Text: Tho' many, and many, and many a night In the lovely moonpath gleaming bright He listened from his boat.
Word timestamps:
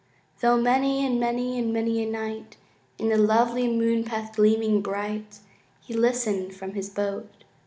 Tho' 0.39 0.57
many, 0.59 1.05
and 1.05 1.19
many, 1.19 1.59
and 1.59 1.71
many 1.71 2.01
a 2.01 2.07
night 2.09 2.57
In 2.97 3.09
the 3.09 3.17
lovely 3.19 3.67
moonpath 3.67 4.33
gleaming 4.35 4.81
bright 4.81 5.37
He 5.79 5.93
listened 5.93 6.55
from 6.55 6.73
his 6.73 6.89
boat. 6.89 7.29